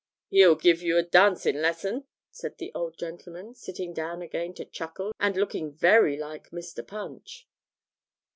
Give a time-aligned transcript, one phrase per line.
[0.29, 5.11] He'll give you a dancing lesson!' said the old gentleman, sitting down again to chuckle,
[5.19, 6.87] and looking very like Mr.
[6.87, 7.47] Punch.